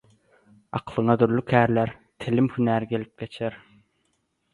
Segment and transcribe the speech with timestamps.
[0.77, 1.91] Aklyňa dürli kärler,
[2.25, 3.59] telim hünär gelip geçer.